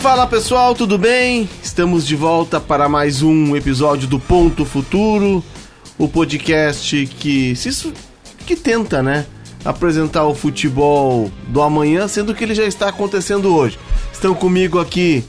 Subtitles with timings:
[0.00, 1.48] Fala pessoal, tudo bem?
[1.62, 5.44] Estamos de volta para mais um episódio do Ponto Futuro,
[5.98, 7.92] o podcast que se,
[8.46, 9.26] que tenta, né,
[9.64, 13.78] apresentar o futebol do amanhã, sendo que ele já está acontecendo hoje.
[14.12, 15.22] Estão comigo aqui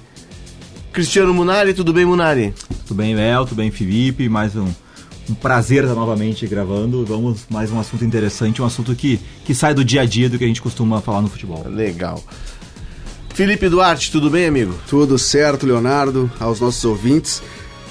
[0.93, 2.53] Cristiano Munari, tudo bem, Munari?
[2.87, 4.67] Tudo bem, Léo, tudo bem, Felipe, mais um,
[5.29, 7.05] um prazer estar novamente gravando.
[7.05, 10.37] Vamos mais um assunto interessante, um assunto que, que sai do dia a dia do
[10.37, 11.63] que a gente costuma falar no futebol.
[11.67, 12.23] Legal.
[13.33, 14.73] Felipe Duarte, tudo bem, amigo?
[14.89, 17.41] Tudo certo, Leonardo, aos nossos ouvintes.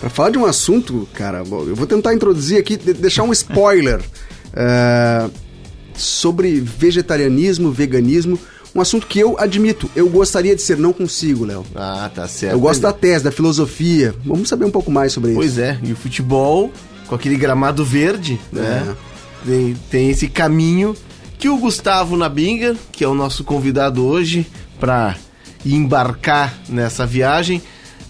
[0.00, 5.30] Para falar de um assunto, cara, eu vou tentar introduzir aqui, deixar um spoiler uh,
[5.96, 8.38] sobre vegetarianismo, veganismo.
[8.74, 11.64] Um assunto que eu admito, eu gostaria de ser, não consigo, Léo.
[11.74, 12.52] Ah, tá certo.
[12.52, 14.14] Eu gosto da tese, da filosofia.
[14.24, 15.60] Vamos saber um pouco mais sobre Pois isso.
[15.62, 16.70] é, e o futebol,
[17.08, 18.94] com aquele gramado verde, né?
[19.44, 20.94] Tem, tem esse caminho
[21.38, 24.46] que o Gustavo Nabinger, que é o nosso convidado hoje,
[24.78, 25.16] para
[25.64, 27.62] embarcar nessa viagem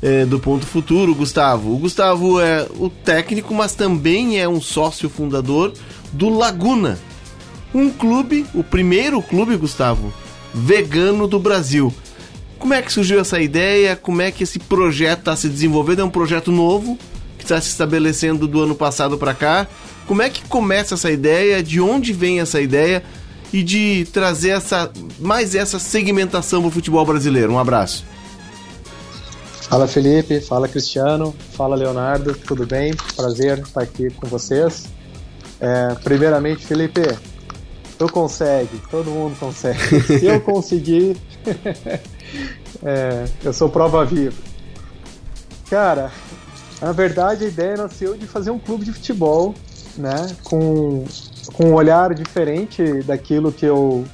[0.02, 1.74] é, do Ponto Futuro, Gustavo.
[1.74, 5.72] O Gustavo é o técnico, mas também é um sócio fundador
[6.12, 6.98] do Laguna,
[7.74, 10.12] um clube, o primeiro clube, Gustavo,
[10.54, 11.92] vegano do Brasil.
[12.58, 13.94] Como é que surgiu essa ideia?
[13.94, 16.00] Como é que esse projeto está se desenvolvendo?
[16.00, 16.98] É um projeto novo
[17.38, 19.66] que está se estabelecendo do ano passado para cá.
[20.06, 21.62] Como é que começa essa ideia?
[21.62, 23.02] De onde vem essa ideia?
[23.52, 27.52] E de trazer essa mais essa segmentação para o futebol brasileiro.
[27.52, 28.04] Um abraço.
[29.68, 32.94] Fala Felipe, fala Cristiano, fala Leonardo, tudo bem?
[33.14, 34.86] Prazer estar aqui com vocês.
[35.60, 37.02] É, primeiramente, Felipe,
[37.98, 39.78] tu consegue, todo mundo consegue.
[40.00, 41.18] Se eu conseguir,
[42.82, 44.36] é, eu sou prova viva.
[45.68, 46.10] Cara,
[46.80, 49.54] na verdade a ideia nasceu de fazer um clube de futebol,
[49.96, 51.04] né, com,
[51.52, 54.04] com um olhar diferente daquilo que eu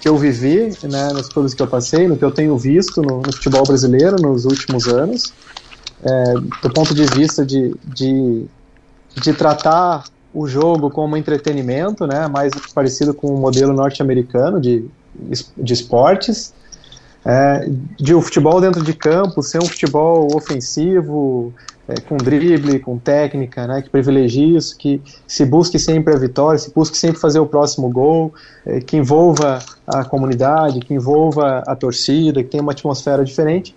[0.00, 3.22] que eu vivi, né, nos clubes que eu passei, no que eu tenho visto no,
[3.22, 5.32] no futebol brasileiro nos últimos anos,
[6.02, 8.44] é, do ponto de vista de, de,
[9.14, 14.84] de tratar o jogo como entretenimento, né, mais parecido com o modelo norte-americano de,
[15.56, 16.52] de esportes,
[17.24, 17.66] é,
[17.98, 21.54] de o futebol dentro de campo ser um futebol ofensivo,
[21.88, 26.58] é, com drible, com técnica, né, que privilegie isso, que se busque sempre a vitória,
[26.58, 28.32] se busque sempre fazer o próximo gol,
[28.64, 33.74] é, que envolva a comunidade, que envolva a torcida, que tenha uma atmosfera diferente.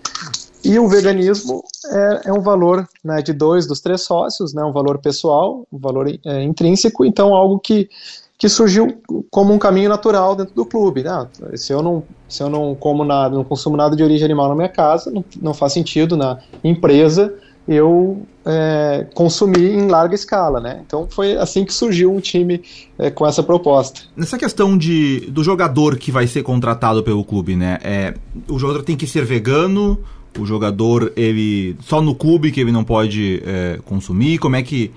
[0.64, 4.72] E o veganismo é, é um valor né, de dois dos três sócios, né, um
[4.72, 7.90] valor pessoal, um valor é, intrínseco, então algo que,
[8.38, 11.04] que surgiu como um caminho natural dentro do clube.
[11.04, 11.28] Né?
[11.56, 14.56] Se eu não, se eu não como nada, não consumo nada de origem animal na
[14.56, 17.34] minha casa, não, não faz sentido na empresa
[17.68, 20.82] eu é, consumir em larga escala, né?
[20.86, 22.62] Então foi assim que surgiu um time
[22.98, 24.02] é, com essa proposta.
[24.16, 27.78] Nessa questão de, do jogador que vai ser contratado pelo clube, né?
[27.84, 28.14] É,
[28.48, 30.00] o jogador tem que ser vegano,
[30.40, 34.92] o jogador ele só no clube que ele não pode é, consumir, como é que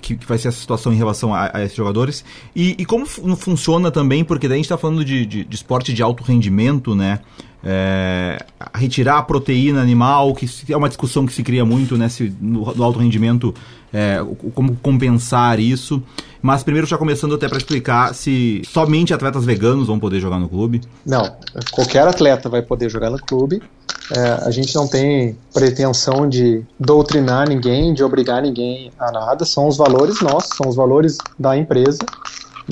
[0.00, 2.24] que, que, vai ser essa situação em relação a, a esses jogadores
[2.54, 5.92] e, e como funciona também, porque daí a gente está falando de, de, de, esporte
[5.92, 7.18] de alto rendimento, né?
[7.64, 12.34] É, retirar a proteína animal, que é uma discussão que se cria muito né, se,
[12.40, 13.54] no, no alto rendimento,
[13.92, 14.18] é,
[14.54, 16.02] como compensar isso.
[16.40, 20.48] Mas primeiro já começando até para explicar se somente atletas veganos vão poder jogar no
[20.48, 20.80] clube.
[21.06, 21.36] Não,
[21.70, 23.62] qualquer atleta vai poder jogar no clube.
[24.10, 29.44] É, a gente não tem pretensão de doutrinar ninguém, de obrigar ninguém a nada.
[29.44, 32.04] São os valores nossos, são os valores da empresa.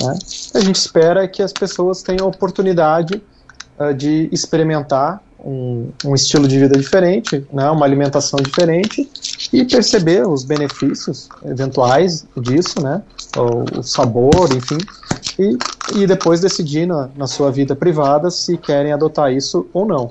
[0.01, 0.17] Né?
[0.53, 3.21] A gente espera que as pessoas tenham oportunidade
[3.95, 7.69] de experimentar um, um, estilo de vida diferente, né?
[7.69, 9.09] uma alimentação diferente
[9.51, 13.01] e perceber os benefícios eventuais disso, né?
[13.35, 14.77] o, o sabor, enfim,
[15.39, 15.57] e,
[16.01, 20.09] e depois decidir na, na sua vida privada se querem adotar isso ou não.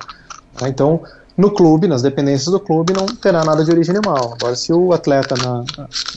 [0.67, 1.01] Então,
[1.41, 4.35] no clube, nas dependências do clube, não terá nada de origem animal.
[4.35, 5.65] Agora, se o atleta na,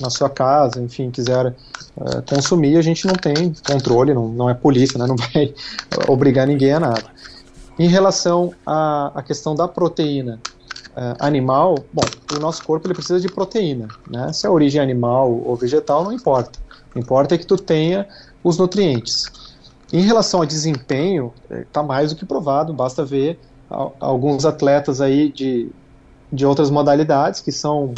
[0.01, 1.47] na sua casa, enfim, quiser
[1.95, 5.53] uh, consumir, a gente não tem controle, não, não é polícia, né, não vai
[6.09, 7.03] obrigar ninguém a nada.
[7.77, 10.39] Em relação à, à questão da proteína
[10.95, 12.03] uh, animal, bom,
[12.35, 14.31] o nosso corpo ele precisa de proteína, né?
[14.31, 16.59] Se é origem animal ou vegetal, não importa.
[16.95, 18.07] O importa é que tu tenha
[18.43, 19.31] os nutrientes.
[19.91, 23.39] Em relação ao desempenho, está mais do que provado, basta ver
[23.99, 25.69] alguns atletas aí de,
[26.31, 27.93] de outras modalidades que são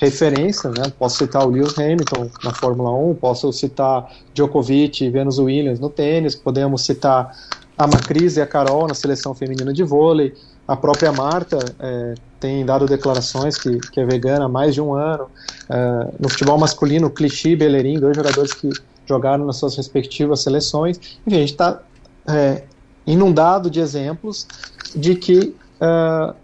[0.00, 0.92] referência, né?
[0.96, 6.36] Posso citar o Lewis Hamilton na Fórmula 1, posso citar Djokovic Venus Williams no tênis,
[6.36, 7.36] podemos citar
[7.78, 10.34] a Macris e a Carol na seleção feminina de vôlei,
[10.66, 14.92] a própria Marta é, tem dado declarações que, que é vegana há mais de um
[14.92, 15.30] ano.
[15.70, 18.68] É, no futebol masculino, Clichy e Bellerin, dois jogadores que,
[19.08, 20.98] jogaram nas suas respectivas seleções.
[21.26, 21.80] Enfim, a gente está
[22.28, 22.64] é,
[23.06, 24.46] inundado de exemplos
[24.94, 26.34] de que uh,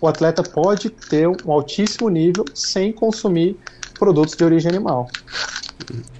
[0.00, 3.56] o atleta pode ter um altíssimo nível sem consumir
[3.98, 5.08] produtos de origem animal.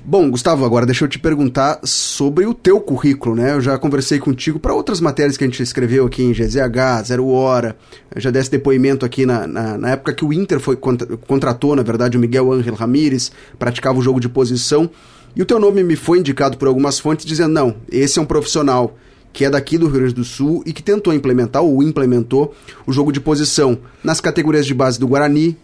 [0.05, 3.53] Bom, Gustavo, agora deixa eu te perguntar sobre o teu currículo, né?
[3.55, 7.29] Eu já conversei contigo para outras matérias que a gente escreveu aqui em GZH, Zero
[7.29, 7.77] Hora,
[8.15, 11.83] eu já desse depoimento aqui na, na, na, época que o Inter foi contratou, na
[11.83, 14.91] verdade, o Miguel Ángel Ramírez, praticava o jogo de posição,
[15.37, 18.27] e o teu nome me foi indicado por algumas fontes dizendo, não, esse é um
[18.27, 18.97] profissional
[19.33, 22.55] que é daqui do Rio Grande do Sul e que tentou implementar ou implementou
[22.87, 25.57] o jogo de posição nas categorias de base do Guarani,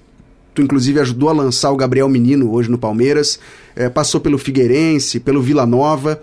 [0.55, 3.39] Tu, inclusive, ajudou a lançar o Gabriel Menino hoje no Palmeiras.
[3.75, 6.23] É, passou pelo Figueirense, pelo Vila Nova.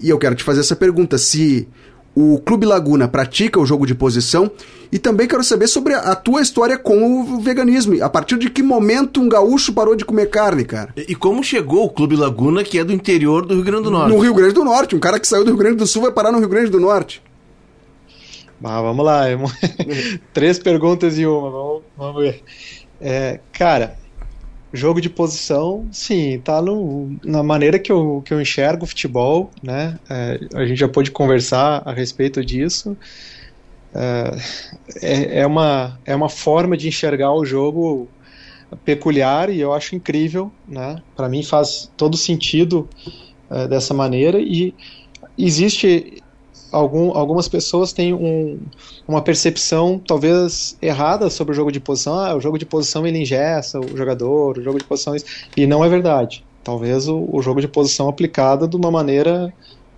[0.00, 1.68] E eu quero te fazer essa pergunta: se
[2.14, 4.50] o Clube Laguna pratica o jogo de posição
[4.90, 8.02] e também quero saber sobre a, tua história com o veganismo.
[8.02, 10.92] A partir de que momento um gaúcho parou de comer carne, cara?
[10.96, 13.90] E, e como chegou o Clube Laguna, que é do interior do Rio Grande do
[13.90, 14.12] Norte?
[14.12, 14.96] No Rio Grande do Norte.
[14.96, 16.80] Um cara que saiu do Rio Grande do Sul vai parar no Rio Grande do
[16.80, 17.22] Norte.
[18.64, 19.22] Ah, vamos lá.
[20.34, 21.50] Três perguntas em uma.
[21.50, 22.42] Vamos, vamos ver.
[23.00, 23.96] É, cara,
[24.72, 29.50] jogo de posição, sim, tá no, na maneira que eu, que eu enxergo o futebol,
[29.62, 29.98] né?
[30.10, 32.96] É, a gente já pôde conversar a respeito disso.
[33.94, 34.36] É,
[35.02, 38.08] é, é, uma, é uma forma de enxergar o jogo
[38.84, 41.02] peculiar e eu acho incrível, né?
[41.16, 42.88] Para mim faz todo sentido
[43.50, 44.74] é, dessa maneira e
[45.38, 46.22] existe
[46.72, 48.58] algum, algumas pessoas têm um,
[49.06, 52.18] uma percepção talvez errada sobre o jogo de posição.
[52.18, 55.14] Ah, o jogo de posição ele ingessa o jogador, o jogo de posição.
[55.56, 56.44] E não é verdade.
[56.62, 59.52] Talvez o, o jogo de posição aplicado de uma maneira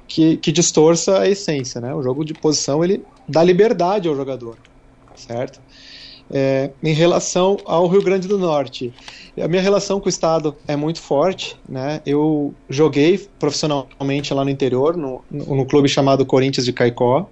[0.06, 1.80] que, que distorça a essência.
[1.80, 1.94] Né?
[1.94, 4.56] O jogo de posição ele dá liberdade ao jogador,
[5.14, 5.60] certo?
[6.32, 8.94] É, em relação ao Rio Grande do Norte,
[9.40, 12.00] a minha relação com o estado é muito forte, né?
[12.06, 17.28] Eu joguei profissionalmente lá no interior, no, no clube chamado Corinthians de Caicó,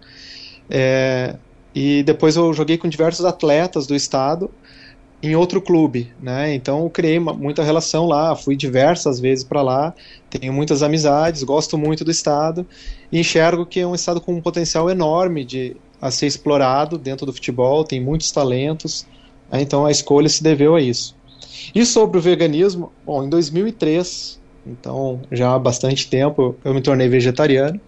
[0.69, 1.37] é,
[1.75, 4.51] e depois eu joguei com diversos atletas do estado
[5.23, 6.55] em outro clube, né?
[6.55, 9.95] Então eu criei uma, muita relação lá, fui diversas vezes para lá,
[10.31, 12.67] tenho muitas amizades, gosto muito do estado
[13.11, 17.27] e enxergo que é um estado com um potencial enorme de a ser explorado dentro
[17.27, 19.07] do futebol, tem muitos talentos,
[19.51, 19.61] né?
[19.61, 21.17] então a escolha se deveu a isso.
[21.75, 27.09] E sobre o veganismo, bom, em 2003, então já há bastante tempo, eu me tornei
[27.09, 27.81] vegetariano.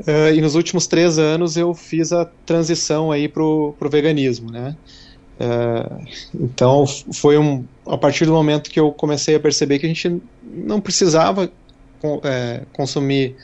[0.00, 4.76] Uh, e nos últimos três anos eu fiz a transição aí pro, pro veganismo, né?
[5.40, 6.04] Uh,
[6.34, 10.20] então foi um, a partir do momento que eu comecei a perceber que a gente
[10.42, 11.50] não precisava
[12.00, 13.36] com, é, consumir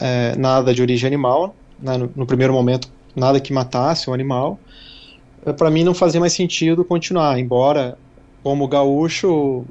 [0.00, 1.96] é, nada de origem animal, né?
[1.96, 4.58] no, no, primeiro momento nada que matasse o animal,
[5.56, 7.96] para mim não fazia mais sentido continuar, embora
[8.42, 9.64] como gaúcho,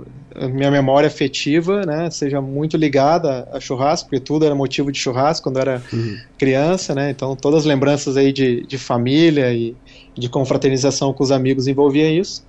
[0.51, 5.43] minha memória afetiva, né, seja muito ligada a churrasco, porque tudo era motivo de churrasco
[5.43, 6.17] quando era uhum.
[6.37, 9.73] criança, né, então todas as lembranças aí de, de família e
[10.13, 12.45] de confraternização com os amigos envolvia isso.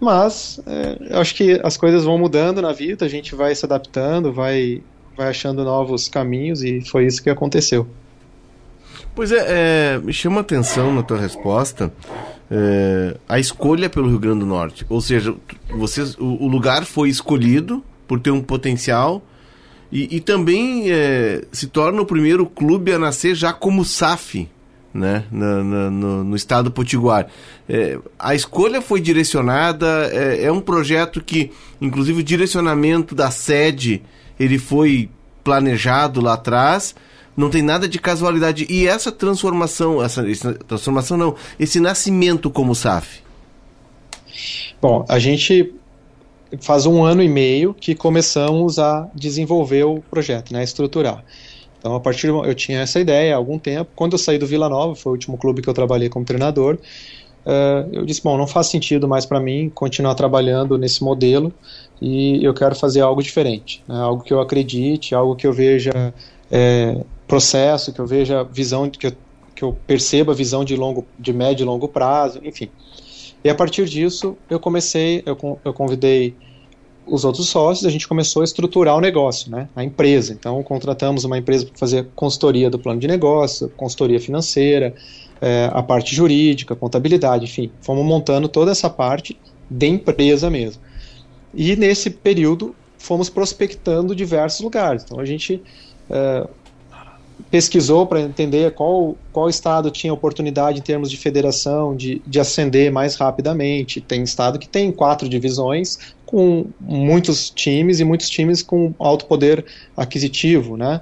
[0.00, 3.64] Mas é, eu acho que as coisas vão mudando na vida, a gente vai se
[3.64, 4.80] adaptando, vai,
[5.16, 7.84] vai achando novos caminhos e foi isso que aconteceu.
[9.18, 11.92] Pois é, é me chama atenção na tua resposta
[12.48, 14.86] é, a escolha pelo Rio Grande do Norte.
[14.88, 15.34] Ou seja,
[15.70, 19.20] vocês, o, o lugar foi escolhido por ter um potencial
[19.90, 24.48] e, e também é, se torna o primeiro clube a nascer já como SAF,
[24.94, 27.26] né, no, no, no estado potiguar.
[27.68, 31.50] É, a escolha foi direcionada, é, é, um projeto que,
[31.80, 34.00] inclusive, o direcionamento da sede
[34.38, 35.10] ele foi
[35.42, 36.94] planejado lá atrás
[37.38, 38.66] não tem nada de casualidade.
[38.68, 43.22] E essa transformação, essa, essa transformação não, esse nascimento como SAF?
[44.82, 45.72] Bom, a gente
[46.60, 51.24] faz um ano e meio que começamos a desenvolver o projeto, né, estruturar.
[51.78, 53.88] Então, a partir eu tinha essa ideia há algum tempo.
[53.94, 56.76] Quando eu saí do Vila Nova, foi o último clube que eu trabalhei como treinador,
[57.46, 61.52] uh, eu disse: bom, não faz sentido mais para mim continuar trabalhando nesse modelo
[62.02, 66.12] e eu quero fazer algo diferente, né, algo que eu acredite, algo que eu veja
[66.50, 69.12] é, processo, que eu veja visão, que eu,
[69.54, 72.70] que eu perceba a visão de longo, de médio e longo prazo, enfim.
[73.44, 76.34] E a partir disso, eu comecei, eu, eu convidei
[77.06, 80.32] os outros sócios, a gente começou a estruturar o negócio, né, a empresa.
[80.32, 84.94] Então, contratamos uma empresa para fazer consultoria do plano de negócio, consultoria financeira,
[85.40, 87.70] é, a parte jurídica, contabilidade, enfim.
[87.80, 89.38] Fomos montando toda essa parte
[89.70, 90.82] de empresa mesmo.
[91.54, 95.04] E nesse período, fomos prospectando diversos lugares.
[95.04, 95.62] Então, a gente
[96.10, 96.48] é,
[97.50, 102.92] pesquisou para entender qual, qual estado tinha oportunidade em termos de federação de, de ascender
[102.92, 104.00] mais rapidamente.
[104.00, 109.64] Tem estado que tem quatro divisões com muitos times e muitos times com alto poder
[109.96, 111.00] aquisitivo, né?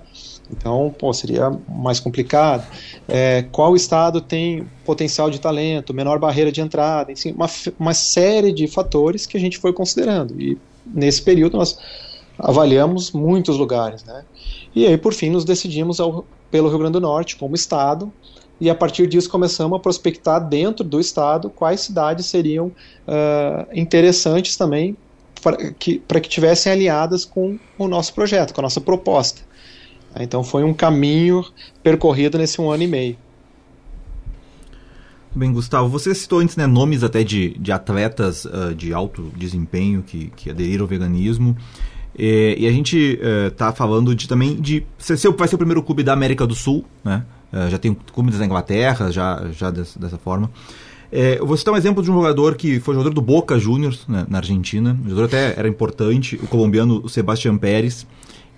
[0.48, 2.64] Então, pô, seria mais complicado.
[3.08, 8.52] É, qual estado tem potencial de talento, menor barreira de entrada, enfim, uma, uma série
[8.52, 10.40] de fatores que a gente foi considerando.
[10.40, 11.76] E nesse período nós
[12.38, 14.24] avaliamos muitos lugares, né?
[14.74, 16.24] E aí, por fim, nos decidimos ao,
[16.56, 18.10] pelo Rio Grande do Norte como estado,
[18.58, 24.56] e a partir disso começamos a prospectar dentro do estado quais cidades seriam uh, interessantes
[24.56, 24.96] também
[25.42, 29.42] para que, para que tivessem aliadas com o nosso projeto, com a nossa proposta.
[30.18, 31.44] Então foi um caminho
[31.82, 33.18] percorrido nesse um ano e meio.
[35.34, 40.02] Bem, Gustavo, você citou antes né, nomes até de, de atletas uh, de alto desempenho
[40.02, 41.54] que, que aderiram ao veganismo.
[42.18, 43.18] E, e a gente
[43.48, 44.86] está uh, falando de, também de.
[44.98, 47.24] Ser, vai ser o primeiro clube da América do Sul, né?
[47.52, 50.50] Uh, já tem clubes da Inglaterra, já, já dessa, dessa forma.
[51.10, 54.04] É, eu vou citar um exemplo de um jogador que foi jogador do Boca Juniors,
[54.08, 54.98] né, na Argentina.
[55.04, 58.06] O jogador até era importante, o colombiano o Sebastián Pérez.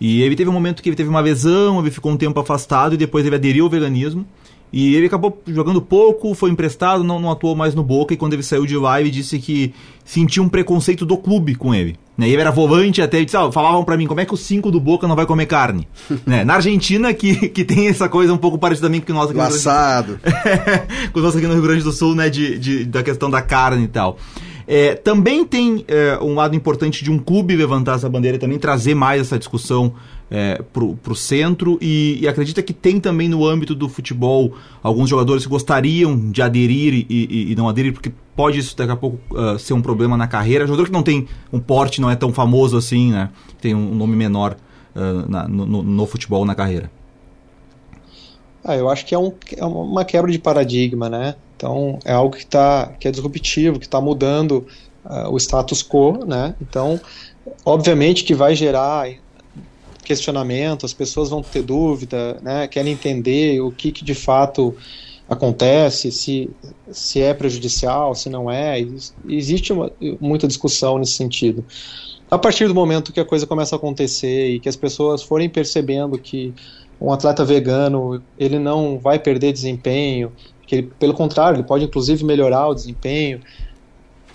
[0.00, 2.95] E ele teve um momento que ele teve uma lesão, ele ficou um tempo afastado
[2.95, 4.27] e depois ele aderiu ao veganismo.
[4.72, 8.12] E ele acabou jogando pouco, foi emprestado, não, não atuou mais no Boca.
[8.12, 11.75] E quando ele saiu de lá, ele disse que sentia um preconceito do clube com
[11.75, 11.96] ele.
[12.16, 12.28] Né?
[12.28, 14.70] E ele era volante até, disse, ah, falavam para mim, como é que o 5
[14.70, 15.87] do Boca não vai comer carne?
[16.26, 16.44] né?
[16.44, 20.20] Na Argentina, que, que tem essa coisa um pouco parecida também com nós aqui Laçado.
[20.22, 22.28] no com nós aqui no Rio Grande do Sul, né?
[22.28, 24.18] De, de, da questão da carne e tal.
[24.70, 28.58] É, também tem é, um lado importante de um clube levantar essa bandeira e também
[28.58, 29.94] trazer mais essa discussão
[30.30, 35.08] é, para o centro e, e, acredita que tem também no âmbito do futebol alguns
[35.08, 38.97] jogadores que gostariam de aderir e, e, e não aderir porque pode isso daqui a
[38.97, 40.66] pouco uh, ser um problema na carreira.
[40.66, 43.30] Jogador que não tem um porte, não é tão famoso assim, né?
[43.61, 44.56] Tem um nome menor
[44.94, 46.90] uh, na, no, no, futebol na carreira.
[48.62, 51.35] Ah, eu acho que é, um, é uma quebra de paradigma, né?
[51.56, 54.66] Então é algo que, tá, que é disruptivo, que está mudando
[55.04, 56.54] uh, o status quo, né?
[56.61, 57.00] Então,
[57.64, 59.08] obviamente que vai gerar
[60.09, 64.75] questionamento, as pessoas vão ter dúvida, né, querem entender o que, que de fato
[65.29, 66.49] acontece, se,
[66.91, 68.83] se é prejudicial, se não é.
[69.29, 71.62] Existe uma, muita discussão nesse sentido.
[72.31, 75.50] A partir do momento que a coisa começa a acontecer e que as pessoas forem
[75.50, 76.55] percebendo que
[76.99, 80.33] um atleta vegano ele não vai perder desempenho,
[80.67, 83.41] que ele, pelo contrário, ele pode inclusive melhorar o desempenho,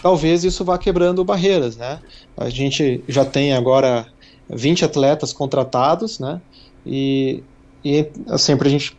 [0.03, 1.99] talvez isso vá quebrando barreiras, né?
[2.37, 4.05] A gente já tem agora
[4.49, 6.41] 20 atletas contratados, né?
[6.85, 7.43] E,
[7.83, 8.05] e
[8.37, 8.97] sempre a gente,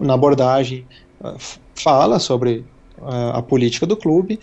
[0.00, 0.86] na abordagem,
[1.22, 1.34] ah,
[1.74, 2.64] fala sobre
[3.02, 4.38] a, ah, a política do clube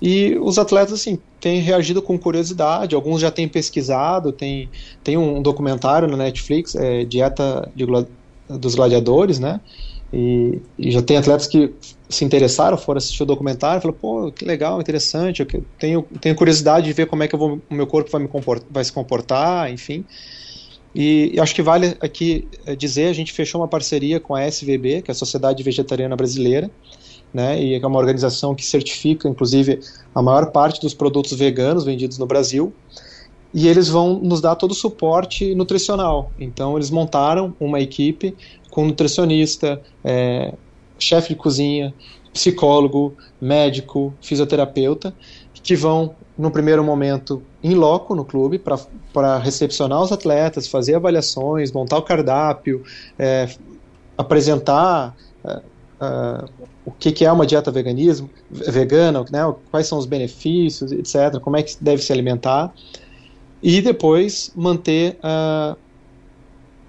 [0.00, 4.68] e os atletas, assim, têm reagido com curiosidade, alguns já têm pesquisado, tem,
[5.02, 7.86] tem um documentário na Netflix, é, Dieta de,
[8.48, 9.60] dos Gladiadores, né?
[10.12, 11.72] E, e, já tem atletas que
[12.08, 16.86] se interessaram, foram assistir o documentário, falaram, pô, que legal, interessante, eu tenho, tenho curiosidade
[16.86, 19.72] de ver como é que vou, o meu corpo vai, me comportar, vai se comportar,
[19.72, 20.04] enfim.
[20.94, 24.46] E, e, acho que vale aqui eh, dizer, a gente fechou uma parceria com a
[24.46, 26.70] SVB, que é a Sociedade Vegetariana Brasileira,
[27.32, 29.80] né, e é uma organização que certifica, inclusive,
[30.14, 32.72] a maior parte dos produtos veganos vendidos no Brasil,
[33.52, 36.30] e eles vão nos dar todo o suporte nutricional.
[36.38, 38.36] Então, eles montaram uma equipe
[38.70, 40.52] com nutricionista, é,
[40.98, 41.94] chefe de cozinha,
[42.32, 45.14] psicólogo, médico, fisioterapeuta,
[45.62, 51.72] que vão, no primeiro momento, em loco no clube para recepcionar os atletas, fazer avaliações,
[51.72, 52.82] montar o cardápio,
[53.18, 53.48] é,
[54.18, 55.62] apresentar é,
[56.00, 56.44] é,
[56.84, 61.56] o que, que, é uma dieta veganismo, vegana, né, quais são os benefícios, etc., como
[61.56, 62.74] é que deve se alimentar,
[63.62, 65.74] e depois manter uh,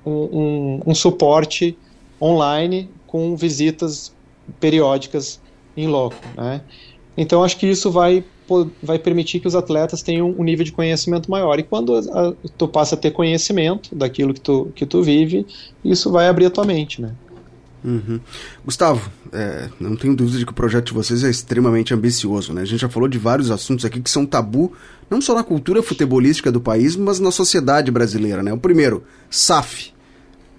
[0.05, 1.77] um, um, um suporte
[2.21, 4.13] online com visitas
[4.60, 5.39] periódicas
[5.77, 6.17] em loco.
[6.36, 6.60] Né?
[7.15, 8.25] Então acho que isso vai,
[8.84, 11.57] vai permitir que os atletas tenham um nível de conhecimento maior.
[11.57, 15.48] E quando a, tu passa a ter conhecimento daquilo que tu, que tu vive,
[15.81, 17.01] isso vai abrir a tua mente.
[17.01, 17.15] Né?
[17.86, 18.19] Uhum.
[18.65, 22.51] Gustavo, é, não tenho dúvida de que o projeto de vocês é extremamente ambicioso.
[22.51, 22.63] Né?
[22.63, 24.74] A gente já falou de vários assuntos aqui que são tabu,
[25.10, 28.43] não só na cultura futebolística do país, mas na sociedade brasileira.
[28.43, 28.51] Né?
[28.51, 29.94] O primeiro, SAF.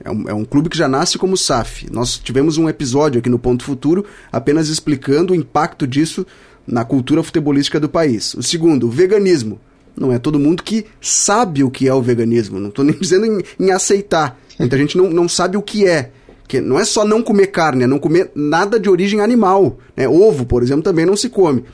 [0.04, 1.86] É um, é um clube que já nasce como SAF.
[1.90, 6.26] Nós tivemos um episódio aqui no Ponto Futuro apenas explicando o impacto disso
[6.66, 8.34] na cultura futebolística do país.
[8.34, 9.60] O segundo, o veganismo.
[9.96, 12.60] Não é todo mundo que sabe o que é o veganismo.
[12.60, 14.38] Não estou nem dizendo em, em aceitar.
[14.58, 16.10] Muita gente não, não sabe o que é
[16.46, 19.78] que não é só não comer carne, é não comer nada de origem animal.
[19.96, 20.08] Né?
[20.08, 21.64] Ovo, por exemplo, também não se come.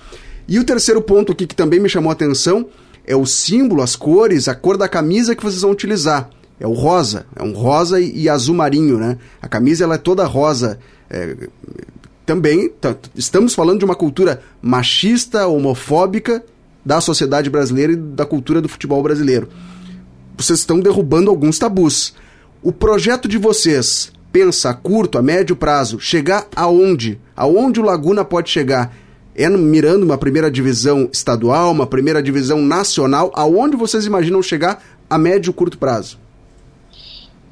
[0.49, 2.67] E o terceiro ponto aqui que também me chamou a atenção
[3.07, 6.31] é o símbolo, as cores, a cor da camisa que vocês vão utilizar.
[6.61, 9.19] É o rosa, é um rosa e, e azul marinho, né?
[9.41, 10.79] A camisa ela é toda rosa.
[11.11, 11.37] É,
[12.25, 12.73] também
[13.15, 16.43] estamos falando de uma cultura machista, homofóbica
[16.85, 19.49] da sociedade brasileira e da cultura do futebol brasileiro.
[20.37, 22.15] Vocês estão derrubando alguns tabus.
[22.63, 27.21] O projeto de vocês pensa a curto, a médio prazo, chegar aonde?
[27.37, 28.95] Aonde o Laguna pode chegar?
[29.35, 33.31] É mirando uma primeira divisão estadual, uma primeira divisão nacional?
[33.35, 36.22] Aonde vocês imaginam chegar a médio e curto prazo?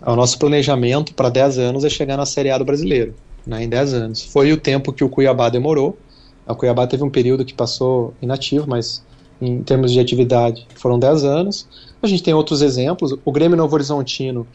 [0.04, 3.14] O nosso planejamento para 10 anos é chegar na Série A do brasileiro,
[3.46, 4.22] né, em 10 anos.
[4.22, 5.98] Foi o tempo que o Cuiabá demorou.
[6.46, 9.04] O Cuiabá teve um período que passou inativo, mas
[9.40, 11.68] em termos de atividade foram 10 anos.
[12.02, 13.14] A gente tem outros exemplos.
[13.24, 14.46] O Grêmio Novo Horizontino,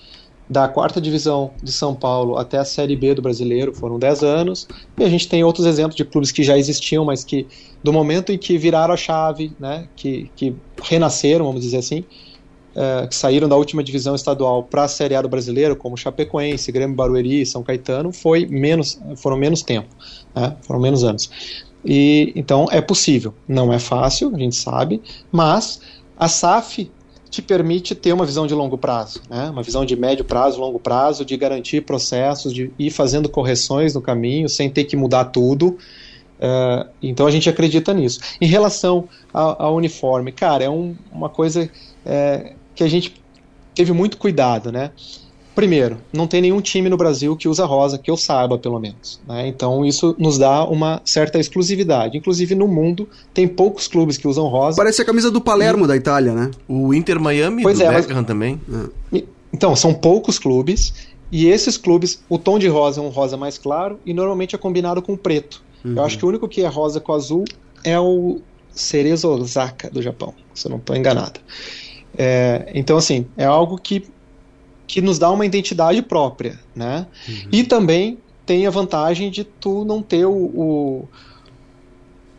[0.50, 4.68] da quarta divisão de São Paulo até a Série B do brasileiro, foram 10 anos.
[4.98, 7.48] E a gente tem outros exemplos de clubes que já existiam, mas que,
[7.84, 12.04] do momento em que viraram a chave, né, que, que renasceram, vamos dizer assim,
[12.76, 16.72] é, que saíram da última divisão estadual para a Série A do Brasileiro, como Chapecoense,
[16.72, 19.88] Grêmio Barueri, São Caetano, foi menos, foram menos tempo,
[20.36, 20.56] né?
[20.62, 21.30] foram menos anos.
[21.86, 25.02] E então é possível, não é fácil, a gente sabe,
[25.32, 25.80] mas
[26.18, 26.92] a SAF
[27.30, 29.50] te permite ter uma visão de longo prazo, né?
[29.50, 34.02] uma visão de médio prazo, longo prazo, de garantir processos, de ir fazendo correções no
[34.02, 35.78] caminho, sem ter que mudar tudo.
[36.38, 38.20] Uh, então a gente acredita nisso.
[38.42, 41.70] Em relação ao, uniforme, cara, é um, uma coisa
[42.06, 43.16] é, que a gente
[43.74, 44.92] teve muito cuidado, né?
[45.56, 49.22] Primeiro, não tem nenhum time no Brasil que usa rosa, que eu saiba, pelo menos.
[49.26, 49.48] Né?
[49.48, 52.18] Então, isso nos dá uma certa exclusividade.
[52.18, 54.76] Inclusive, no mundo, tem poucos clubes que usam rosa.
[54.76, 55.88] Parece a camisa do Palermo e...
[55.88, 56.52] da Itália, né?
[56.68, 58.26] O Inter Miami, pois do é, Beckham mas...
[58.26, 58.60] também.
[59.14, 59.24] É.
[59.54, 60.94] Então, são poucos clubes.
[61.32, 64.58] E esses clubes, o tom de rosa é um rosa mais claro e normalmente é
[64.58, 65.64] combinado com preto.
[65.86, 65.96] Uhum.
[65.96, 67.46] Eu acho que o único que é rosa com azul
[67.82, 68.42] é o
[68.72, 71.40] Cerezo Osaka, do Japão, se eu não estou enganado.
[72.18, 74.06] É, então, assim, é algo que,
[74.88, 77.08] que nos dá uma identidade própria, né?
[77.28, 77.50] Uhum.
[77.52, 81.10] E também tem a vantagem de tu não ter o, o,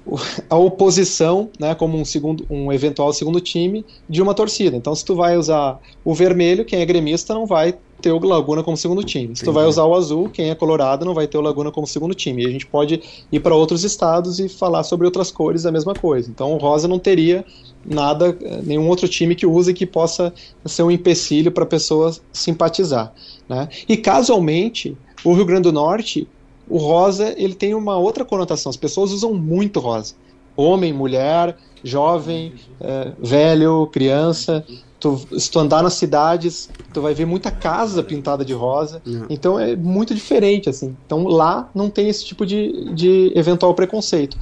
[0.06, 0.16] o,
[0.48, 4.76] a oposição, né, como um, segundo, um eventual segundo time de uma torcida.
[4.76, 8.62] Então, se tu vai usar o vermelho, quem é gremista não vai ter o Laguna
[8.62, 9.34] como segundo time.
[9.34, 11.86] Se tu vai usar o azul, quem é colorado não vai ter o Laguna como
[11.86, 12.44] segundo time.
[12.44, 13.00] E a gente pode
[13.32, 16.30] ir para outros estados e falar sobre outras cores a mesma coisa.
[16.30, 17.44] Então, o rosa não teria
[17.84, 20.32] nada, nenhum outro time que use que possa
[20.64, 23.12] ser um empecilho para a pessoa simpatizar.
[23.48, 23.68] Né?
[23.88, 26.28] E casualmente, o Rio Grande do Norte,
[26.68, 28.70] o rosa ele tem uma outra conotação.
[28.70, 30.14] As pessoas usam muito rosa.
[30.56, 34.64] Homem, mulher, jovem, é, velho, criança.
[35.06, 39.00] Tu, se tu andar nas cidades, tu vai ver muita casa pintada de rosa.
[39.06, 39.26] Uhum.
[39.30, 40.96] Então é muito diferente, assim.
[41.06, 44.36] Então lá não tem esse tipo de, de eventual preconceito.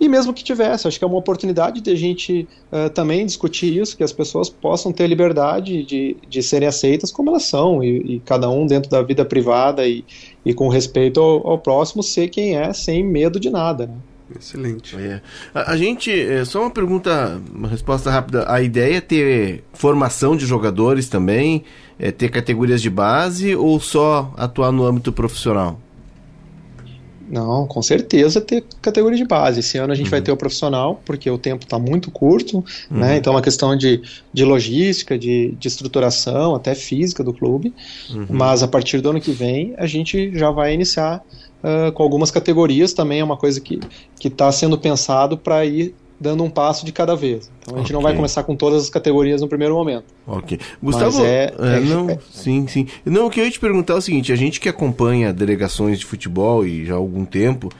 [0.00, 3.76] E mesmo que tivesse, acho que é uma oportunidade de a gente uh, também discutir
[3.76, 8.14] isso, que as pessoas possam ter liberdade de, de serem aceitas como elas são, e,
[8.14, 10.02] e cada um dentro da vida privada e,
[10.42, 13.86] e com respeito ao, ao, próximo ser quem é, sem medo de nada.
[13.88, 13.94] Né?
[14.38, 14.96] Excelente.
[14.96, 15.20] É.
[15.54, 18.44] A, a, gente, é, só uma pergunta, uma resposta rápida.
[18.50, 21.64] A ideia é ter formação de jogadores também,
[21.98, 25.78] é ter categorias de base ou só atuar no âmbito profissional?
[27.30, 29.60] Não, com certeza ter categoria de base.
[29.60, 30.10] Esse ano a gente uhum.
[30.10, 32.64] vai ter o profissional, porque o tempo está muito curto, né?
[32.90, 32.98] uhum.
[32.98, 33.16] né?
[33.18, 37.72] Então é uma questão de, de logística, de, de estruturação, até física do clube.
[38.10, 38.26] Uhum.
[38.30, 41.22] Mas a partir do ano que vem a gente já vai iniciar
[41.62, 42.92] uh, com algumas categorias.
[42.92, 43.80] Também é uma coisa que
[44.22, 47.50] está sendo pensado para ir dando um passo de cada vez.
[47.62, 47.94] Então a gente okay.
[47.94, 50.04] não vai começar com todas as categorias no primeiro momento.
[50.26, 50.60] Ok.
[50.82, 52.86] Gustavo, é, é, é, não, é, sim, sim.
[53.06, 55.98] Não, o que eu ia te perguntar é o seguinte, a gente que acompanha delegações
[55.98, 57.70] de futebol e já há algum tempo,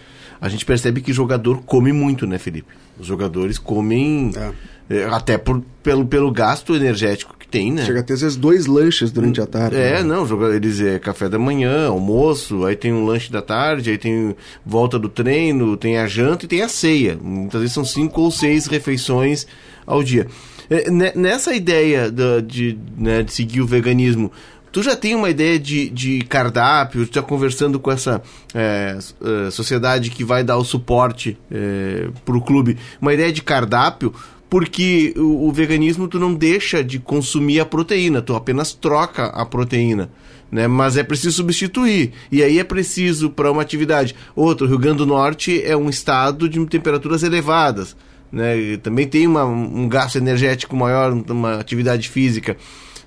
[0.40, 2.72] a gente percebe que jogador come muito, né, Felipe?
[2.98, 4.52] Os jogadores comem é.
[4.90, 7.84] É até por, pelo, pelo gasto energético tem, né?
[7.84, 9.76] Chega a ter às vezes dois lanches durante a tarde.
[9.76, 10.02] É, né?
[10.04, 14.36] não, eles é café da manhã, almoço, aí tem um lanche da tarde, aí tem
[14.64, 17.18] volta do treino, tem a janta e tem a ceia.
[17.20, 19.46] Muitas vezes são cinco ou seis refeições
[19.84, 20.28] ao dia.
[20.70, 24.30] É, nessa ideia de, de, né, de seguir o veganismo,
[24.72, 27.04] Tu já tem uma ideia de, de cardápio?
[27.04, 28.22] Tu está conversando com essa
[28.54, 32.78] é, é, sociedade que vai dar o suporte é, para o clube?
[33.00, 34.14] Uma ideia de cardápio
[34.50, 39.46] porque o, o, veganismo tu não deixa de consumir a proteína, tu apenas troca a
[39.46, 40.10] proteína.
[40.50, 40.66] Né?
[40.66, 42.12] Mas é preciso substituir.
[42.32, 44.16] E aí é preciso para uma atividade.
[44.34, 47.96] Outro, Rio Grande do Norte é um estado de temperaturas elevadas.
[48.32, 48.76] Né?
[48.78, 52.56] Também tem uma, um gasto energético maior, uma atividade física.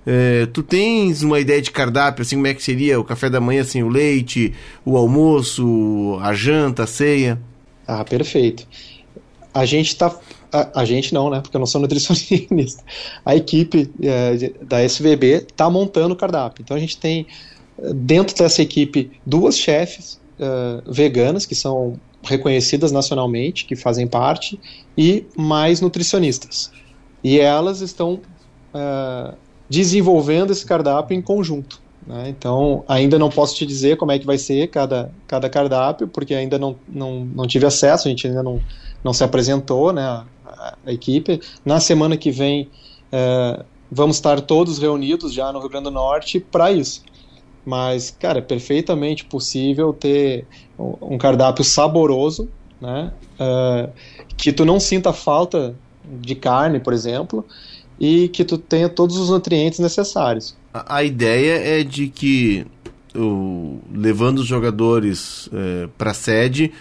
[0.06, 3.42] É, tu tens uma ideia de cardápio, assim, como é que seria o café da
[3.42, 4.54] manhã, assim, o leite,
[4.86, 7.40] o almoço, a janta, a ceia?
[7.86, 8.66] Ah, perfeito.
[9.54, 10.14] A gente está
[10.74, 11.42] a, gente não, né?
[11.42, 12.84] Porque eu não sou nutricionista.
[13.26, 16.62] A equipe é, da SVB está montando o cardápio.
[16.62, 17.26] Então a gente tem
[17.94, 24.60] dentro dessa equipe duas chefes uh, veganas que são reconhecidas nacionalmente, que fazem parte,
[24.98, 26.72] e mais nutricionistas.
[27.24, 28.22] E elas estão
[28.74, 29.36] uh,
[29.70, 31.82] desenvolvendo esse cardápio em conjunto.
[32.08, 32.30] Né?
[32.30, 36.34] Então, ainda não posso te dizer como é que vai ser cada, cada cardápio, porque
[36.34, 38.62] ainda não, não, não tive acesso, a gente ainda não,
[39.04, 40.24] não se apresentou, né,
[40.86, 41.42] a, equipe.
[41.66, 42.70] Na semana que vem,
[43.12, 47.04] uh, vamos estar todos reunidos já no Rio Grande do Norte para isso.
[47.66, 50.46] Mas, cara, é perfeitamente possível ter
[50.78, 52.50] um cardápio saboroso,
[52.82, 53.14] né?
[53.40, 53.90] Uh,
[54.36, 57.46] que tu não sinta falta de carne, por exemplo,
[58.00, 60.56] e que tu tenha todos os nutrientes necessários.
[60.74, 62.66] A, a ideia é de que,
[63.16, 66.72] o, levando os jogadores é, para a sede,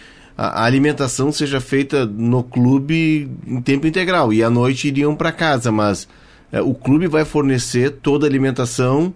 [0.46, 5.70] a, alimentação seja feita no clube em tempo integral e à noite iriam para casa,
[5.70, 6.09] mas
[6.50, 9.14] é, o clube vai fornecer toda a alimentação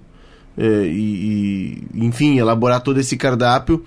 [0.56, 3.84] é, e, e, enfim, elaborar todo esse cardápio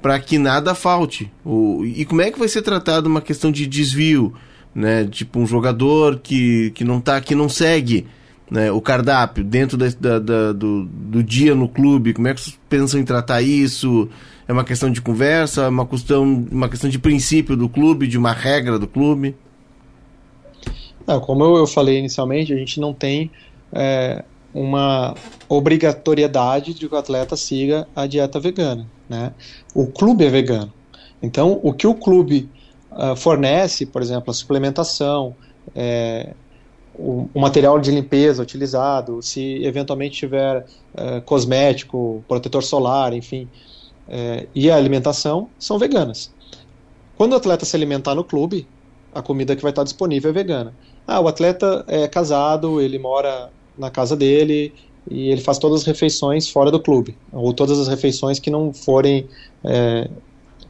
[0.00, 1.30] para que nada falte.
[1.44, 4.34] O, e como é que vai ser tratado uma questão de desvio,
[4.74, 5.04] né?
[5.04, 8.06] Tipo um jogador que, que não tá, que não segue
[8.52, 12.12] né, o cardápio dentro da, da, da, do, do dia no clube.
[12.12, 14.10] Como é que vocês pensam em tratar isso?
[14.46, 18.32] É uma questão de conversa, uma questão, uma questão de princípio do clube, de uma
[18.32, 19.34] regra do clube?
[21.06, 23.30] Não, como eu, eu falei inicialmente, a gente não tem
[23.72, 25.14] é, uma
[25.48, 28.86] obrigatoriedade de que o atleta siga a dieta vegana.
[29.08, 29.32] Né?
[29.74, 30.70] O clube é vegano.
[31.22, 32.50] Então, o que o clube
[32.90, 35.34] uh, fornece, por exemplo, a suplementação,
[35.74, 36.34] é,
[36.94, 40.58] o, o, material de limpeza utilizado, se eventualmente tiver
[40.94, 43.48] uh, cosmético, protetor solar, enfim,
[44.08, 46.30] é, e a alimentação, são veganas.
[47.16, 48.66] Quando o atleta se alimentar no clube,
[49.14, 50.74] a comida que vai estar disponível é vegana.
[51.06, 54.72] Ah, o atleta é casado, ele mora na casa dele
[55.10, 58.72] e ele faz todas as refeições fora do clube, ou todas as refeições que não
[58.72, 59.26] forem,
[59.64, 60.08] é,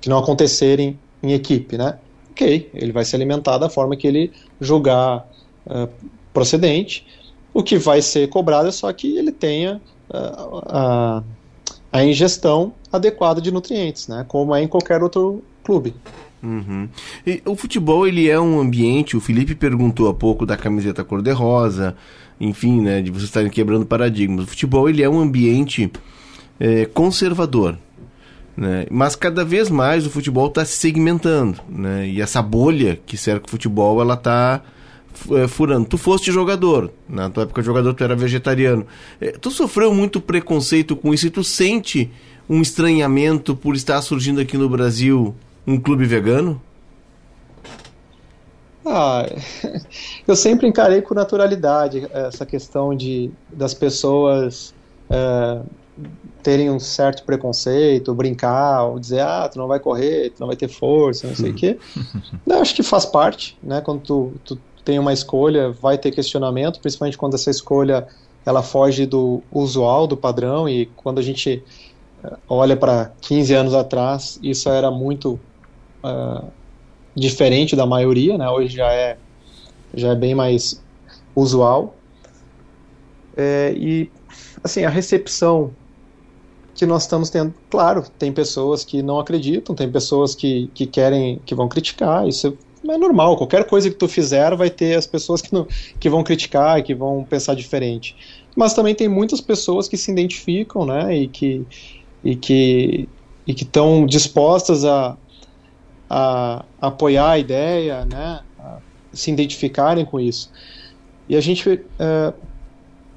[0.00, 1.98] que não acontecerem em equipe, né?
[2.30, 5.26] Ok, ele vai se alimentar da forma que ele julgar
[5.66, 5.88] é,
[6.32, 7.06] procedente.
[7.54, 9.80] O que vai ser cobrado é só que ele tenha
[10.12, 10.32] é,
[10.66, 11.22] a,
[11.92, 14.24] a ingestão adequada de nutrientes, né?
[14.26, 15.94] Como é em qualquer outro clube.
[16.42, 16.88] Uhum.
[17.46, 19.16] o futebol ele é um ambiente.
[19.16, 21.96] O Felipe perguntou há pouco da camiseta cor-de-rosa
[22.42, 24.44] enfim, né, de vocês estarem quebrando paradigmas.
[24.44, 25.90] O futebol ele é um ambiente
[26.58, 27.78] é, conservador,
[28.56, 28.84] né?
[28.90, 32.08] Mas cada vez mais o futebol está se segmentando, né?
[32.08, 34.60] E essa bolha que cerca o futebol, ela está
[35.48, 35.86] furando.
[35.86, 38.86] Tu foste jogador, na tua época de jogador tu era vegetariano.
[39.20, 42.10] É, tu sofreu muito preconceito com isso e tu sente
[42.48, 45.34] um estranhamento por estar surgindo aqui no Brasil
[45.66, 46.60] um clube vegano?
[48.84, 49.26] Ah,
[50.26, 54.74] eu sempre encarei com naturalidade essa questão de das pessoas
[55.08, 55.60] é,
[56.42, 60.56] terem um certo preconceito, brincar, ou dizer, ah, tu não vai correr, tu não vai
[60.56, 61.78] ter força, não sei o quê.
[62.46, 63.80] Eu acho que faz parte, né?
[63.80, 68.06] Quando tu, tu tem uma escolha, vai ter questionamento, principalmente quando essa escolha
[68.44, 71.62] ela foge do usual, do padrão, e quando a gente
[72.24, 75.38] é, olha para 15 anos atrás, isso era muito
[76.02, 76.44] uh,
[77.14, 78.48] diferente da maioria, né?
[78.48, 79.16] Hoje já é
[79.94, 80.82] já é bem mais
[81.36, 81.94] usual.
[83.36, 84.10] É, e
[84.64, 85.70] assim a recepção
[86.74, 91.40] que nós estamos tendo, claro, tem pessoas que não acreditam, tem pessoas que, que querem,
[91.44, 92.56] que vão criticar, isso
[92.88, 95.66] é normal, qualquer coisa que tu fizer vai ter as pessoas que, não,
[96.00, 98.16] que vão criticar que vão pensar diferente.
[98.56, 101.64] Mas também tem muitas pessoas que se identificam, né, e que
[102.24, 103.08] e que
[103.46, 105.16] e que estão dispostas a,
[106.08, 108.78] a, apoiar a ideia, né, a
[109.12, 110.50] se identificarem com isso.
[111.28, 112.34] E a gente uh,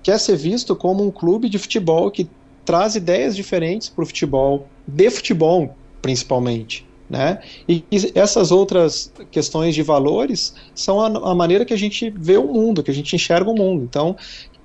[0.02, 2.30] quer ser visto como um clube de futebol que
[2.64, 6.86] traz ideias diferentes para o futebol, de futebol principalmente.
[7.10, 7.40] Né?
[7.70, 7.84] E,
[8.16, 12.82] essas outras questões de valores são a, a, maneira que a gente vê o mundo,
[12.82, 13.84] que a gente enxerga o mundo.
[13.84, 14.16] Então,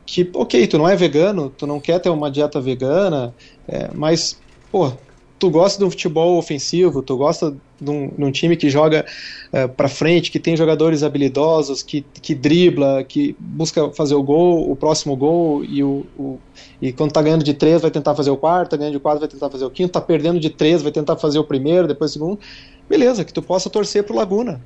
[0.06, 3.34] que, ok, tu não é vegano, tu não quer ter uma dieta vegana,
[3.68, 4.40] é, mas,
[4.72, 4.92] pô,
[5.40, 9.06] tu gosta de um futebol ofensivo, tu gosta de um, de um time que joga
[9.52, 14.22] uh, eh, para frente, que tem jogadores habilidosos, que, que dribla, que busca fazer o
[14.22, 16.38] gol, o próximo gol, e, o, o
[16.80, 19.20] e quando tá ganhando de três vai tentar fazer o quarto, tá ganhando de quatro
[19.20, 22.10] vai tentar fazer o quinto, tá perdendo de três vai tentar fazer o primeiro, depois
[22.10, 22.38] o segundo.
[22.86, 24.60] Beleza, que tu possa torcer pro Laguna.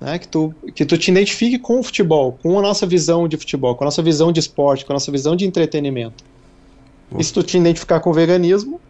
[0.00, 3.36] Né, que, tu, que tu te identifique com o futebol, com a nossa visão de
[3.36, 6.22] futebol, com a nossa visão de esporte, com a nossa visão de entretenimento.
[7.18, 8.80] E se tu te identificar com o veganismo,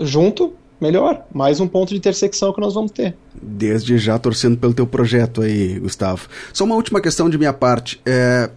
[0.00, 0.52] junto,
[0.82, 1.24] melhor.
[1.32, 3.14] Mais um ponto de intersecção que nós vamos ter.
[3.40, 6.28] Desde já torcendo pelo teu projeto aí, Gustavo.
[6.52, 8.00] Só uma última questão de minha parte.
[8.04, 8.50] É,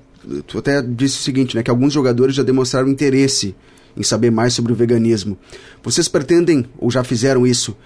[0.48, 3.56] tu até disse o seguinte, né, que alguns jogadores já demonstraram interesse
[3.96, 5.38] em saber mais sobre o veganismo.
[5.84, 7.78] Vocês pretendem, ou já fizeram isso,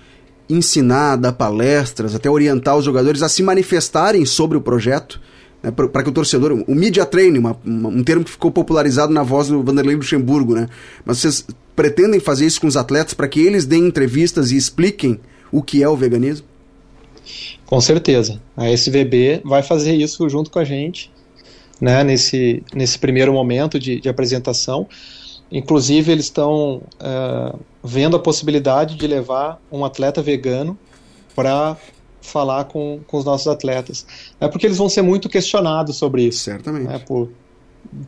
[0.49, 5.21] ensinar, dar palestras, até orientar os jogadores a se manifestarem sobre o projeto?
[5.61, 9.11] Né, para que o torcedor, o media training, uma, uma, um termo que ficou popularizado
[9.11, 10.69] na voz do Vanderlei Luxemburgo, né?
[11.05, 11.45] Mas vocês
[11.75, 15.19] pretendem fazer isso com os atletas para que eles deem entrevistas e expliquem
[15.51, 16.47] o que é o veganismo?
[17.65, 18.41] Com certeza.
[18.55, 21.11] A SVB vai fazer isso junto com a gente,
[21.79, 24.87] né, nesse, nesse primeiro momento de, de apresentação.
[25.51, 30.77] Inclusive, eles estão uh, vendo a possibilidade de levar um atleta vegano
[31.35, 31.77] para
[32.21, 34.05] falar com, com os nossos atletas.
[34.39, 36.39] É porque eles vão ser muito questionados sobre isso.
[36.39, 36.87] Certamente.
[36.87, 37.29] Né, por,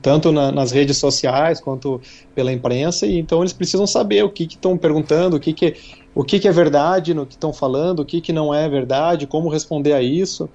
[0.01, 2.01] tanto na, nas redes sociais quanto
[2.35, 5.75] pela imprensa, e então eles precisam saber o que estão perguntando, o que, que,
[6.13, 9.25] o que, que é verdade no que estão falando, o que, que não é verdade,
[9.25, 10.49] como responder a isso.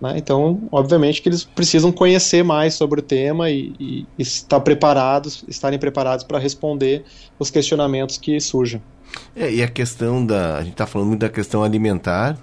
[0.00, 0.14] Né?
[0.16, 5.44] Então, obviamente que eles precisam conhecer mais sobre o tema e, e, e estar preparados,
[5.48, 7.04] estarem preparados para responder
[7.38, 8.80] os questionamentos que surjam.
[9.36, 10.56] É, e a questão da.
[10.56, 12.36] A gente está falando muito da questão alimentar,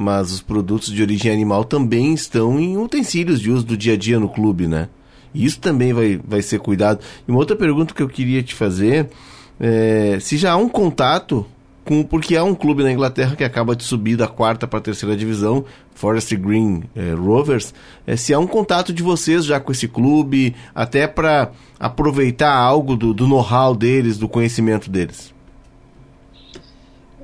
[0.00, 3.96] mas os produtos de origem animal também estão em utensílios de uso do dia a
[3.96, 4.88] dia no clube, né?
[5.34, 7.00] Isso também vai, vai ser cuidado.
[7.26, 9.10] E uma outra pergunta que eu queria te fazer
[9.58, 11.44] é se já há um contato
[11.84, 14.82] com porque há um clube na Inglaterra que acaba de subir da quarta para a
[14.82, 15.64] terceira divisão,
[15.96, 17.74] Forest Green é, Rovers,
[18.06, 22.94] é, se há um contato de vocês já com esse clube, até para aproveitar algo
[22.94, 25.34] do, do know-how deles, do conhecimento deles.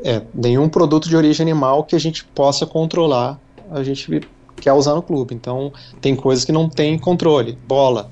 [0.07, 3.41] É, nenhum produto de origem animal que a gente possa controlar,
[3.71, 4.21] a gente
[4.61, 5.35] quer usar no clube.
[5.35, 7.59] Então, tem coisas que não tem controle.
[7.67, 8.11] Bola.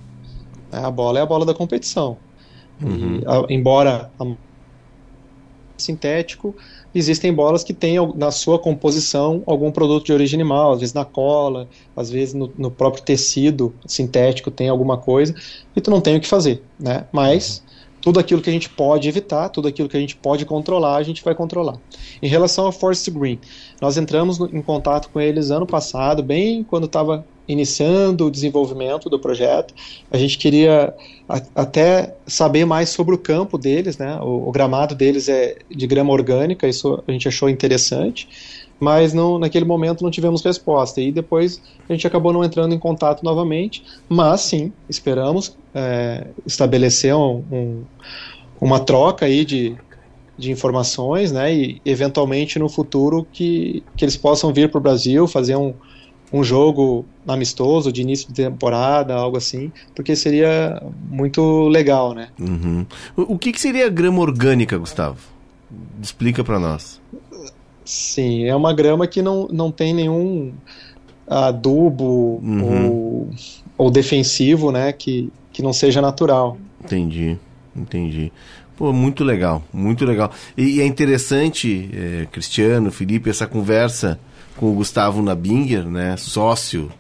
[0.71, 0.81] Né?
[0.83, 2.17] A bola é a bola da competição.
[2.83, 3.21] Uhum.
[3.21, 4.25] E, a, embora a,
[5.77, 6.55] sintético,
[6.95, 11.05] existem bolas que têm na sua composição algum produto de origem animal, às vezes na
[11.05, 15.35] cola, às vezes no, no próprio tecido sintético tem alguma coisa,
[15.75, 17.05] e tu não tem o que fazer, né?
[17.13, 17.63] Mas
[18.03, 21.03] tudo aquilo que a gente pode evitar, tudo aquilo que a gente pode controlar, a
[21.03, 21.79] gente vai controlar.
[22.21, 23.39] Em relação ao Forest Green,
[23.81, 29.09] nós entramos no, em contato com eles ano passado, bem quando estava iniciando o desenvolvimento
[29.09, 29.75] do projeto.
[30.11, 30.95] A gente queria
[31.29, 34.19] a, até saber mais sobre o campo deles, né?
[34.21, 38.29] O, o, gramado deles é de grama orgânica, isso a gente achou interessante,
[38.79, 41.01] mas não, naquele momento não tivemos resposta.
[41.01, 47.15] E depois a gente acabou não entrando em contato novamente, mas sim, esperamos é, estabelecer
[47.15, 47.83] um, um,
[48.61, 49.77] uma troca aí de,
[50.37, 51.55] de informações, né?
[51.55, 55.75] E eventualmente no futuro que, que eles possam vir para o Brasil fazer um,
[56.33, 62.29] um jogo amistoso de início de temporada, algo assim, porque seria muito legal, né?
[62.41, 62.87] Uhum.
[63.17, 65.19] O, o que, que seria grama orgânica, Gustavo?
[66.03, 67.01] Explica para nós.
[67.93, 70.55] Sim, é uma grama que não, não tem nenhum
[71.29, 72.89] adubo uhum.
[72.89, 73.31] ou,
[73.77, 76.57] ou defensivo, né, que, que não seja natural.
[76.83, 77.39] Entendi,
[77.77, 78.33] entendi.
[78.79, 80.33] Pô, muito legal, muito legal.
[80.57, 84.19] E, e é interessante, é, Cristiano, Felipe, essa conversa
[84.57, 86.91] com o Gustavo Nabinger, né, sócio,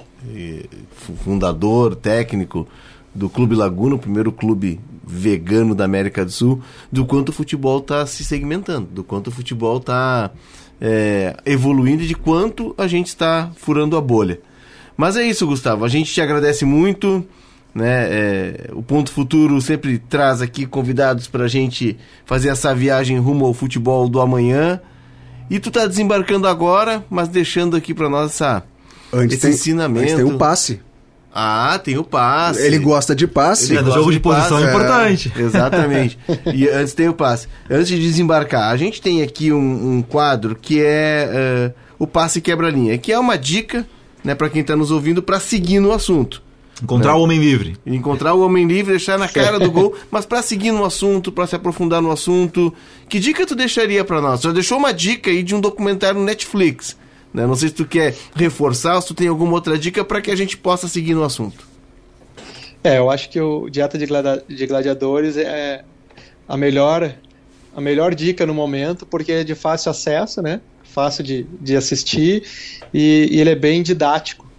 [1.24, 2.68] fundador, técnico
[3.14, 7.78] do Clube Laguna, o primeiro clube vegano da América do Sul, do quanto o futebol
[7.78, 10.30] está se segmentando, do quanto o futebol está
[10.84, 14.40] é, evoluindo e de quanto a gente está furando a bolha.
[14.96, 15.84] Mas é isso, Gustavo.
[15.84, 17.24] A gente te agradece muito.
[17.72, 18.08] Né?
[18.10, 23.46] É, o Ponto Futuro sempre traz aqui convidados para a gente fazer essa viagem rumo
[23.46, 24.80] ao futebol do amanhã.
[25.48, 28.64] E tu tá desembarcando agora, mas deixando aqui para nós essa,
[29.12, 30.02] antes esse tem, ensinamento.
[30.02, 30.80] Antes tem o passe.
[31.34, 32.60] Ah, tem o passe.
[32.60, 33.74] Ele gosta de passe.
[33.74, 35.32] Ele jogo de, de posição passe, é importante.
[35.34, 36.18] É, exatamente.
[36.52, 37.48] e antes tem o passe.
[37.70, 42.40] Antes de desembarcar, a gente tem aqui um, um quadro que é uh, o passe
[42.40, 43.86] quebra-linha, que é uma dica
[44.22, 46.42] né, para quem está nos ouvindo para seguir no assunto.
[46.82, 47.18] Encontrar né?
[47.18, 47.76] o homem livre.
[47.86, 51.46] Encontrar o homem livre, deixar na cara do gol, mas para seguir no assunto, para
[51.46, 52.74] se aprofundar no assunto,
[53.08, 54.42] que dica tu deixaria para nós?
[54.42, 57.00] Já deixou uma dica aí de um documentário no Netflix
[57.32, 57.46] né?
[57.46, 60.36] Não sei se tu quer reforçar se tu tem alguma outra dica para que a
[60.36, 61.66] gente possa seguir no assunto.
[62.84, 65.84] É, eu acho que o Dieta de, gladi de Gladiadores é
[66.48, 67.14] a melhor,
[67.74, 70.60] a melhor dica no momento, porque é de fácil acesso, né?
[70.82, 72.42] Fácil de, de assistir
[72.92, 74.50] e, e ele é bem didático.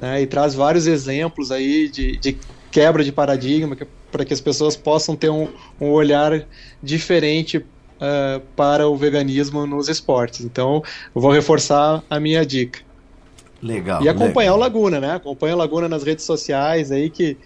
[0.00, 0.22] Né?
[0.22, 2.36] E traz vários exemplos aí de, de
[2.70, 3.76] quebra de paradigma
[4.10, 5.48] para que as pessoas possam ter um,
[5.80, 6.46] um olhar
[6.82, 7.64] diferente
[7.98, 10.44] uh, para o veganismo nos esportes.
[10.44, 10.82] Então,
[11.14, 12.80] eu vou reforçar a minha dica.
[13.62, 14.02] Legal.
[14.02, 14.56] E acompanhar legal.
[14.56, 15.14] o Laguna, né?
[15.14, 17.36] Acompanha o Laguna nas redes sociais aí que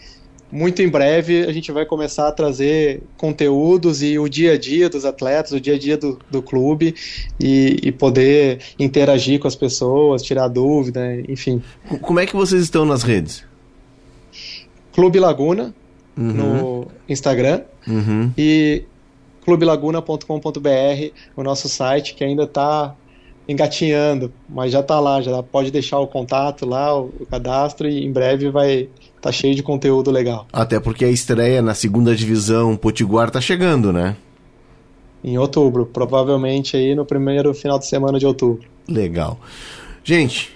[0.52, 4.90] muito em breve a gente vai começar a trazer conteúdos e o dia a dia
[4.90, 6.94] dos atletas, o dia a dia do, do clube
[7.40, 11.62] e, e poder interagir com as pessoas, tirar dúvida, enfim.
[12.02, 13.44] Como é que vocês estão nas redes?
[14.92, 15.74] Clube Laguna
[16.14, 16.32] uhum.
[16.32, 18.30] no Instagram uhum.
[18.36, 18.84] e
[19.44, 22.94] clubelaguna.com.br, o nosso site que ainda está
[23.48, 28.04] engatinhando, mas já está lá, já pode deixar o contato lá, o, o cadastro e
[28.04, 28.88] em breve vai
[29.20, 30.46] tá cheio de conteúdo legal.
[30.52, 34.16] Até porque a estreia na segunda divisão Potiguar tá chegando, né?
[35.22, 38.66] Em outubro, provavelmente aí no primeiro final de semana de outubro.
[38.88, 39.38] Legal.
[40.02, 40.52] Gente,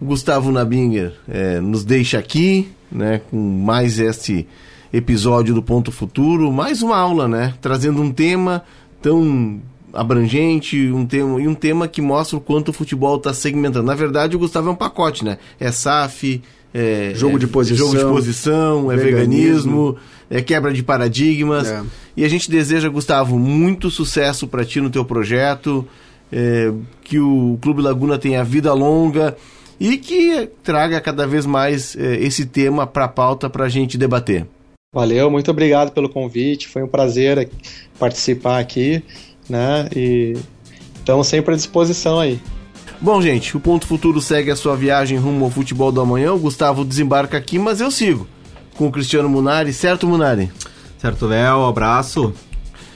[0.00, 4.46] Gustavo Nabinger é, nos deixa aqui, né, com mais este
[4.96, 8.62] episódio do Ponto Futuro, mais uma aula, né, trazendo um tema
[9.02, 9.60] tão
[9.92, 13.86] abrangente, um tema e um tema que mostra o quanto o futebol está segmentando.
[13.86, 15.38] Na verdade, o Gustavo é um pacote, né?
[15.58, 19.96] É SAF, é, jogo de posição, jogo de posição, é veganismo,
[20.30, 21.68] é quebra de paradigmas.
[21.68, 21.82] É.
[22.16, 25.86] E a gente deseja, Gustavo, muito sucesso para ti no teu projeto,
[26.32, 29.36] é, que o Clube Laguna tenha vida longa
[29.78, 33.98] e que traga cada vez mais é, esse tema para a pauta para a gente
[33.98, 34.46] debater.
[34.94, 37.50] Valeu, muito obrigado pelo convite, foi um prazer
[37.98, 39.02] participar aqui,
[39.48, 39.88] né?
[39.94, 40.36] E
[40.94, 42.40] estamos sempre à disposição aí.
[43.00, 46.32] Bom, gente, o Ponto Futuro segue a sua viagem rumo ao futebol do amanhã.
[46.32, 48.26] O Gustavo desembarca aqui, mas eu sigo
[48.76, 50.50] com o Cristiano Munari, certo, Munari?
[50.96, 52.32] Certo, Léo, abraço.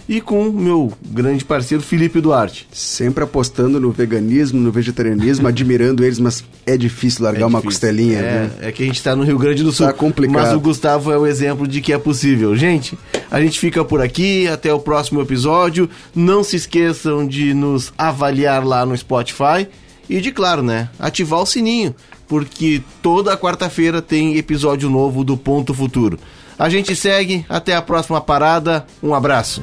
[0.09, 2.67] E com o meu grande parceiro Felipe Duarte.
[2.73, 7.59] Sempre apostando no veganismo, no vegetarianismo, admirando eles, mas é difícil largar é difícil.
[7.59, 8.19] uma costelinha.
[8.19, 8.51] É, né?
[8.63, 9.87] é que a gente está no Rio Grande do Sul.
[9.87, 10.35] Tá complicado.
[10.35, 12.57] Mas o Gustavo é o exemplo de que é possível.
[12.57, 12.99] Gente,
[13.31, 15.91] a gente fica por aqui, até o próximo episódio.
[16.15, 19.69] Não se esqueçam de nos avaliar lá no Spotify
[20.09, 21.95] e de claro, né, ativar o sininho,
[22.27, 26.19] porque toda quarta-feira tem episódio novo do Ponto Futuro.
[26.59, 29.63] A gente segue, até a próxima parada, um abraço.